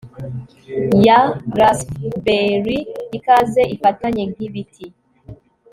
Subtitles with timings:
[1.05, 1.19] Ya
[1.57, 4.85] raspberries ikaze ifatanye nkibiti